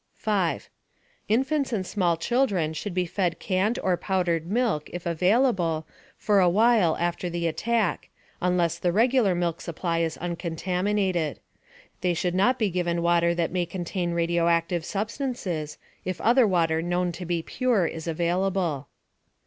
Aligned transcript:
5. 0.15 0.67
Infants 1.27 1.71
and 1.71 1.85
small 1.85 2.17
children 2.17 2.73
should 2.73 2.95
be 2.95 3.05
fed 3.05 3.37
canned 3.37 3.77
or 3.83 3.95
powdered 3.95 4.47
milk 4.47 4.89
(if 4.91 5.05
available) 5.05 5.85
for 6.17 6.39
awhile 6.39 6.97
after 6.99 7.29
the 7.29 7.45
attack, 7.45 8.09
unless 8.41 8.79
the 8.79 8.91
regular 8.91 9.35
milk 9.35 9.61
supply 9.61 9.99
is 9.99 10.17
uncontaminated. 10.17 11.39
They 12.01 12.15
should 12.15 12.33
not 12.33 12.57
be 12.57 12.71
given 12.71 13.03
water 13.03 13.35
that 13.35 13.51
may 13.53 13.67
contain 13.67 14.13
radioactive 14.13 14.83
substances, 14.85 15.77
if 16.03 16.19
other 16.21 16.47
water 16.47 16.81
known 16.81 17.11
to 17.11 17.25
be 17.27 17.43
pure 17.43 17.85
is 17.85 18.07
available. 18.07 18.87